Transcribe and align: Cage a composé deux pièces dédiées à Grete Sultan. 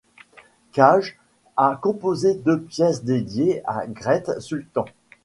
Cage 0.71 1.15
a 1.57 1.75
composé 1.79 2.33
deux 2.33 2.59
pièces 2.59 3.03
dédiées 3.03 3.61
à 3.67 3.85
Grete 3.85 4.39
Sultan. 4.39 4.85